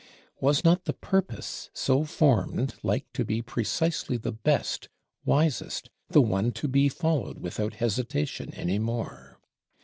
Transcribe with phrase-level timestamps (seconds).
[0.39, 4.89] Was not the purpose so formed like to be precisely the best,
[5.25, 9.39] wisest, the one to be followed without hesitation any more?